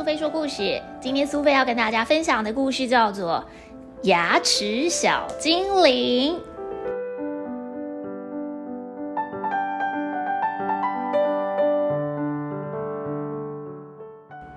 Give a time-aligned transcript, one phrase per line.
[0.00, 0.80] 苏菲说故事。
[0.98, 3.44] 今天苏菲要跟大家分享的故事叫做
[4.08, 6.34] 《牙齿小精灵》。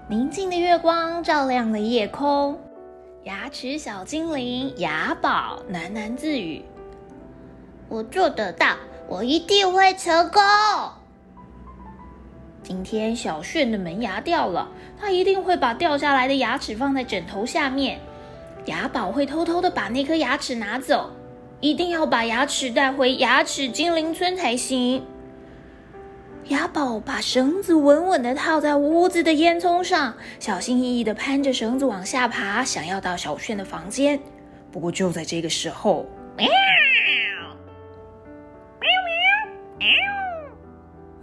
[0.08, 2.58] 宁静的月光照亮了夜空，
[3.24, 6.64] 牙齿小精灵牙宝喃喃自语
[7.90, 8.78] ：“我做得到，
[9.10, 10.42] 我一定会成功。”
[12.64, 18.00] 今天小炫的门牙掉了，他一定会把掉下来的牙齿放在枕头下面。
[18.66, 21.12] 牙宝会偷偷的把那颗牙齿拿走，
[21.60, 25.04] 一定要把牙齿带回牙齿精灵村才行。
[26.48, 34.18] 牙宝把绳子稳稳的套在屋子的烟囱上，小心翼翼的攀着绳子往下爬，想要到小炫的房间。
[34.72, 36.06] 不过就在这个时候，
[36.38, 36.48] 喵！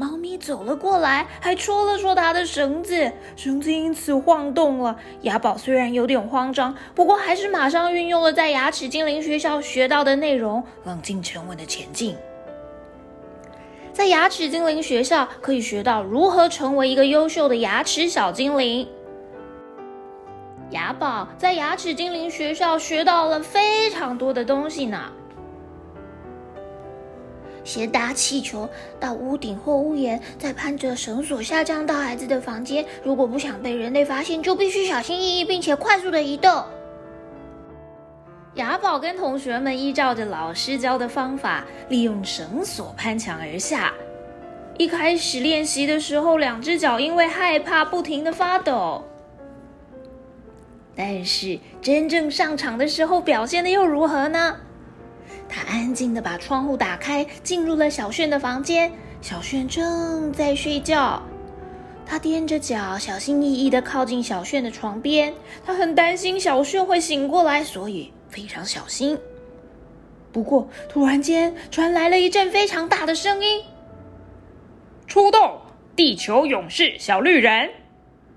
[0.01, 4.97] 猫咪走了过来，还戳了戳它的绳子，绳子因此晃动了。
[5.21, 12.17] 牙宝虽然有点慌张，不过还是马上运用了在牙齿精灵学校学到的内容，冷静沉稳的前进。
[13.93, 18.89] 在牙齿精灵学校，可以学到如何成为一个优秀的牙齿小精灵。
[20.71, 25.13] 牙宝在牙齿精灵学校学到了非常多的东西呢。
[27.65, 32.85] 先搭气球到屋顶或屋檐，再攀着绳索下降到孩子的房间。
[33.03, 36.65] 如果不想被人类发现，就必须小心翼翼，并且快速的移动。
[38.55, 43.93] 雅宝跟同学们依照着老师教的方法，利用绳索攀墙而下。
[44.77, 49.05] 一开始练习的时候，两只脚因为害怕不停的发抖。
[50.97, 54.57] 但是真正上场的时候，表现的又如何呢？
[55.51, 58.91] 他安静的把窗户打开，进入了小炫的房间。
[59.21, 61.21] 小炫正在睡觉，
[62.07, 65.35] 他踮着脚，小心翼翼的靠近小炫的床边。
[65.67, 69.19] 他很担心小炫会醒过来，所以非常小心。
[70.33, 73.63] 不过，突然间传来了一阵非常大的声音
[75.09, 75.61] ：“出动，
[75.97, 77.69] 地球勇士小绿人！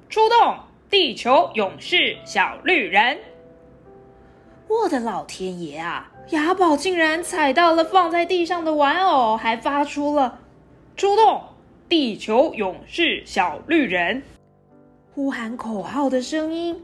[0.10, 0.58] 出动，
[0.90, 3.18] 地球勇士小绿人！”
[4.68, 6.10] 我的老天爷啊！
[6.30, 10.40] 雅宝竟然踩到了放在地上的玩偶，还发出了
[10.96, 11.42] “出动，
[11.90, 14.24] 地球勇士小绿人”
[15.14, 16.84] 呼喊口号的声音。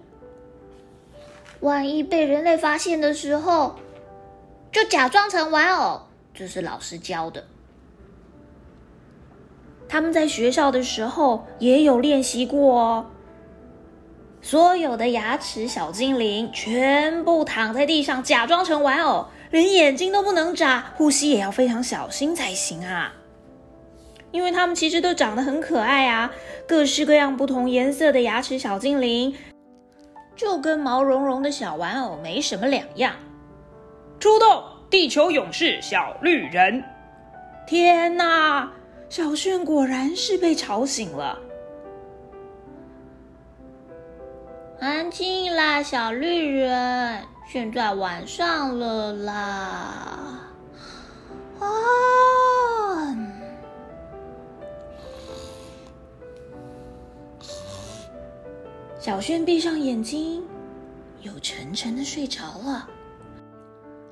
[1.62, 3.76] 万一被人类发现的时候，
[4.72, 6.02] 就假装成玩偶。
[6.34, 7.46] 这是老师教的。
[9.88, 13.06] 他们在学校的时候也有练习过哦。
[14.42, 23.14] 所有的牙齿小精灵全部躺在地上，假装成玩偶，连眼睛都不能眨，呼吸也要非常小心才行啊！
[24.32, 26.32] 因为它们其实都长得很可爱啊，
[26.68, 29.36] 各式各样、不同颜色的牙齿小精灵，
[30.36, 33.14] 就跟毛茸茸的小玩偶没什么两样。
[34.20, 36.84] 出动，地球勇士小绿人！
[37.68, 38.72] 天哪，
[39.10, 41.38] 小炫果然是被吵醒了。
[44.80, 47.22] 安静啦，小绿人！
[47.52, 49.34] 现在晚上了啦。
[51.60, 51.68] 啊！
[59.02, 60.44] 小炫闭上眼睛，
[61.24, 62.88] 又沉沉的睡着了。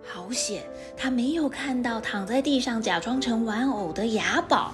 [0.05, 0.63] 好险，
[0.97, 4.73] 他没有看到躺在地上假装成玩偶的雅宝。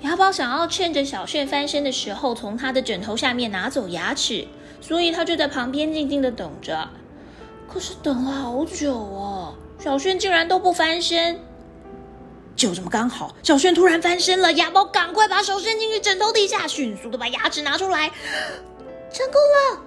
[0.00, 4.48] 雅宝想要趁着小炫翻身的时候，从他的枕头下面拿走牙齿。
[4.80, 6.88] 所以他就在旁边静静的等着，
[7.68, 11.38] 可是等了好久哦，小轩竟然都不翻身。
[12.56, 18.10] 就这么刚好，小轩突然翻身了，牙宝赶快把手伸进去枕头底下，迅速的把牙齿拿出来，
[19.10, 19.82] 成功了。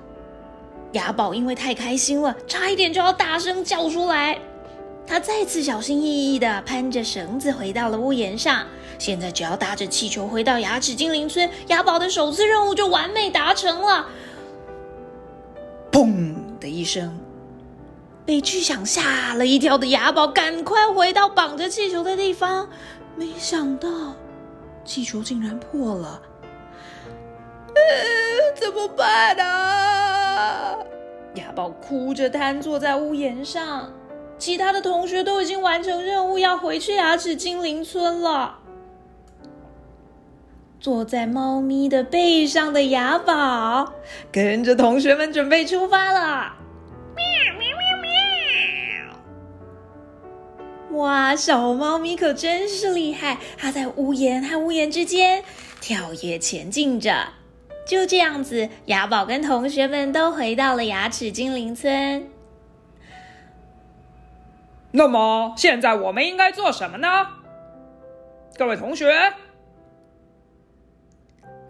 [0.94, 4.40] 牙宝因为太开心了，差一点就要大声叫出来。
[5.06, 8.66] 他再次小心翼翼的攀着绳子回到了屋檐上。
[8.98, 14.08] 现在只要搭着气球回到牙齿精灵村，牙宝的首次任务就完美达成了。
[16.84, 17.18] 声，
[18.26, 22.70] 被巨响吓了一跳的雅宝赶快回到绑着气球的地方，
[23.16, 23.90] 没想到
[24.86, 26.22] 气球竟然破了。
[28.56, 30.78] 怎么办啊？
[31.36, 33.92] 雅宝哭着瘫坐在屋檐上，
[34.38, 38.60] 其他的同学都已经完成任务，要回去牙齿精灵村了。
[40.80, 43.94] 坐在猫咪的背上的雅宝，
[44.32, 46.54] 跟着同学们准备出发了。
[47.16, 47.24] 喵
[47.60, 48.08] 喵喵
[50.92, 51.00] 喵！
[51.00, 55.44] 哇，小猫咪可真是厉害，它在屋檐和屋檐之间
[55.82, 57.28] 跳跃前进着。
[57.86, 62.30] 就这样子，雅宝跟同学们都回到了牙齿精灵村。
[64.92, 67.28] 那么，现在我们应该做什么呢？
[68.58, 69.34] 各位同学，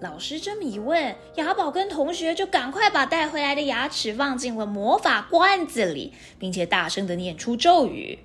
[0.03, 8.19] 老师这么一问，雅宝跟同学就赶快把带回来的牙齿放进了魔法罐子里，并且大声的念出咒语：“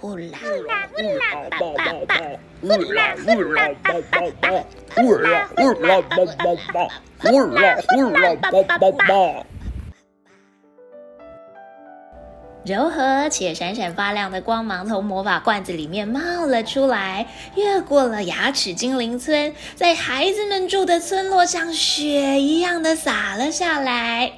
[0.00, 2.16] 呼啦呼啦呼啦叭叭叭，
[2.62, 4.64] 呼啦呼啦叭叭叭，
[4.94, 6.88] 呼啦呼啦叭叭叭，
[7.18, 9.46] 呼啦呼啦叭叭叭。”
[12.66, 24.32] 柔和且闪闪发亮的光芒从魔法罐子里面冒了出来，越过了牙齿精灵村，在孩子们住的村落像雪一样的洒了下来。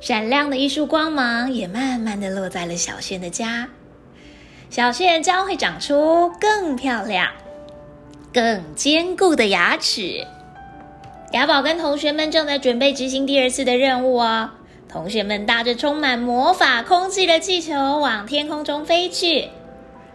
[0.00, 3.68] 闪亮的一束光芒也慢慢的落在了小炫的家，
[4.68, 7.30] 小炫将会长出更漂亮、
[8.34, 10.26] 更坚固的牙齿。
[11.30, 14.50] 雅宝跟同学们正在准备执行第二次的任务哦。
[14.88, 19.50] 同学们搭着充满魔法空气的气球往天空中飞去，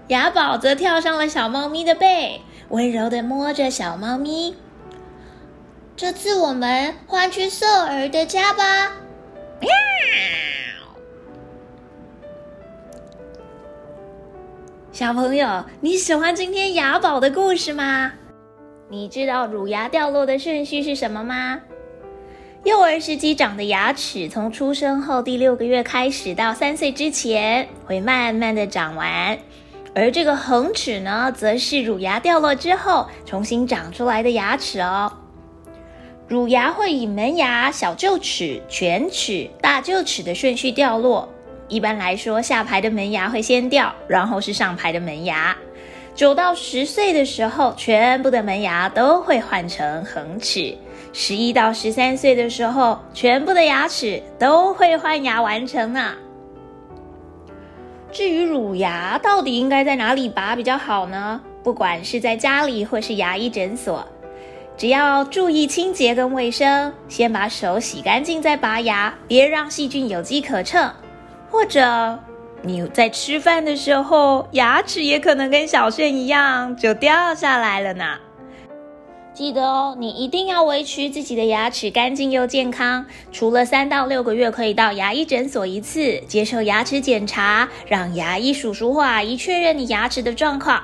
[0.08, 4.56] 雅宝则跳上了小猫咪的背，温柔的摸着小猫咪。
[5.96, 8.94] 这次我们换去瑟尔的家吧。
[14.92, 18.14] 小朋友，你喜欢今天雅宝的故事吗？
[18.90, 21.62] 你知道乳牙掉落的顺序是什么吗？
[22.64, 29.38] 幼儿时期长的牙齿，从出生后第六个月开始到三岁之前，会慢慢的长完；
[29.94, 35.12] 而这个恒齿呢，则是乳牙掉落之后重新长出来的牙齿哦。
[36.30, 41.28] 乳牙会以门牙、小臼齿、犬齿、大臼齿的顺序掉落。
[41.68, 45.54] 一般来说，下排的门牙会先掉，然后是上排的门牙。
[46.16, 50.78] 九到十岁的时候，全部的门牙都会换成恒齿。
[51.14, 56.16] 十一到十三岁的时候，全部的牙齿都会换牙完成呢。
[58.12, 61.40] 至于乳牙到底应该在哪里拔比较好呢？
[61.64, 64.06] 不管是在家里或是牙医诊所，
[64.76, 70.92] 只要注意清洁跟卫生，先把手洗干净再拔牙，别让细菌有机可乘。
[71.50, 72.20] 或者
[72.64, 78.18] 你在吃饭的时候，牙齿也可能跟小炫一样就掉下来了呢。
[79.34, 83.04] 记得哦，你一定要维持自己的牙齿干净又健康。
[83.32, 90.84] 除了三到六个月可以到牙医诊所一次接受牙齿检查，让牙医叔叔或阿姨确认你牙齿的状况。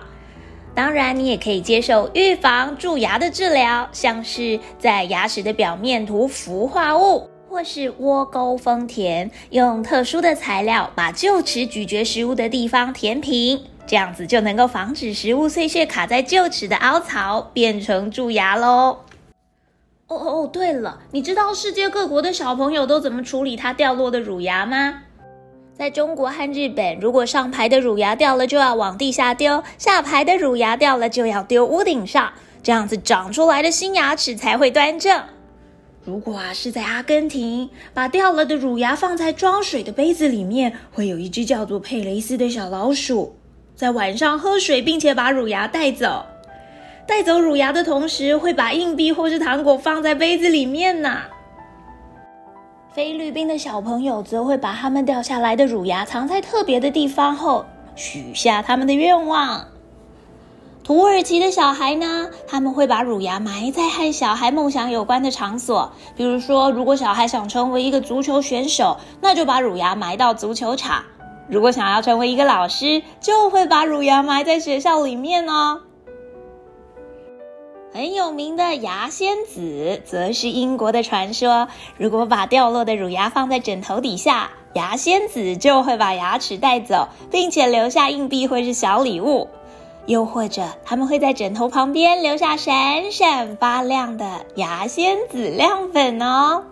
[0.73, 13.61] 当然，你也可以接受预防蛀牙的治疗，像是在牙齿的表面涂氟化物，或是窝沟封填，用特殊的材料把臼齿咀嚼食物的地方填平。
[13.89, 18.99] 这样子就能够防止食物碎屑卡在臼齿的凹槽，变成蛀牙喽。
[20.05, 25.01] 哦哦哦，对了，你知道世界各国的小朋友都怎么处理它掉落的乳牙吗？
[25.75, 32.33] 在中国和日本，如果上排的乳牙掉了，就要往地下丢；下排的乳牙掉了，就要丢屋顶上。
[32.61, 35.19] 这样子长出来的新牙齿才会端正。
[36.05, 43.38] 如果啊是在阿根廷，把掉了的乳牙放在装水的杯子里面，会有一只叫做佩雷斯的小老鼠。
[43.79, 46.25] 在晚上喝水，并且把乳牙带走。
[47.07, 51.19] 带走乳牙的同时，会把硬币或是糖果放在杯子里面呢。
[52.91, 57.63] 菲律宾的小朋友则会把他们掉下来的乳牙藏在特别的地方，后
[57.95, 59.65] 许下他们的愿望。
[60.83, 71.01] 土耳其的小孩呢，他们会把乳牙埋在和小孩梦想有关的场所，比如说，如果小孩想成为一个足球选手，那就把乳牙埋到足球场。
[71.49, 75.81] 如果想要成为一个老师，就会把乳牙埋在学校里面哦。
[77.91, 81.67] 很有名的牙仙子，则是英国的传说。
[81.97, 89.47] 如果把掉落的乳牙放在枕头底下，牙仙子就会把牙齿带走，并且留下硬币或是小礼物。
[90.05, 96.63] 又或者，他们会在枕头旁边留下闪闪发亮的牙仙子亮粉哦。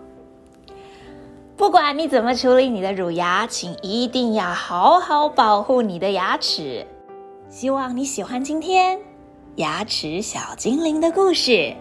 [1.58, 6.86] 不管你怎么处理你的乳牙，请一定要好好保护你的牙齿。
[7.48, 8.96] 希望你喜欢今天
[9.56, 11.74] 牙齿小精灵的故事。